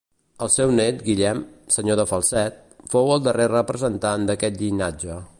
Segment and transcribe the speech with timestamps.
[0.43, 1.41] El seu nét, Guillem,
[1.75, 2.57] senyor de Falset,
[2.95, 5.19] fou el darrer representant d'aquest llinatge.